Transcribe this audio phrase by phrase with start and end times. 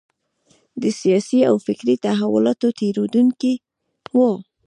[0.81, 3.53] د سیاسي او فکري تحولاتو تېرېدونکی
[4.15, 4.19] و.